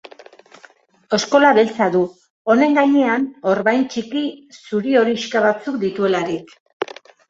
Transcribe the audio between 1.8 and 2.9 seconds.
du, honen